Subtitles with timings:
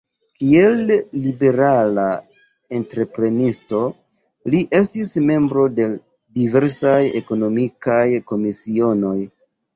[0.41, 0.79] Kiel
[1.25, 2.05] liberala
[2.77, 3.83] entreprenisto
[4.55, 5.87] li estis membro de
[6.41, 8.03] diversaj ekonomikaj
[8.33, 9.17] komisionoj.